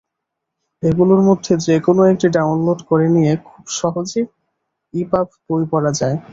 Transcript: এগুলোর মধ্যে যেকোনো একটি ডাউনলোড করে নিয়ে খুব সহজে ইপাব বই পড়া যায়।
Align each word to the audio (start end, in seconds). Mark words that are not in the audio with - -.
এগুলোর 0.83 1.21
মধ্যে 1.27 1.53
যেকোনো 1.65 2.01
একটি 2.11 2.27
ডাউনলোড 2.35 2.79
করে 2.89 3.07
নিয়ে 3.15 3.33
খুব 3.47 3.63
সহজে 3.79 4.21
ইপাব 4.93 5.27
বই 5.45 5.63
পড়া 5.71 5.91
যায়। 5.99 6.17